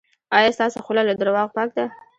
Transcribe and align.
ایا 0.37 0.49
ستاسو 0.57 0.77
خوله 0.85 1.01
له 1.05 1.13
درواغو 1.19 1.53
پاکه 1.55 1.73
ده؟ 1.77 1.85